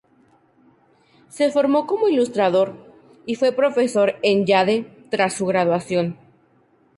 Se 1.29 1.51
formó 1.51 1.85
como 1.85 2.07
ilustrador, 2.09 2.73
y 3.27 3.35
fue 3.35 3.51
profesor 3.51 4.15
en 4.23 4.47
Yale 4.47 4.87
tras 5.11 5.35
su 5.35 5.45
graduación. 5.45 6.17